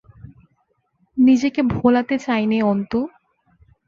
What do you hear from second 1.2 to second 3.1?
নিজেকে ভোলাতে চাই নে, অন্তু।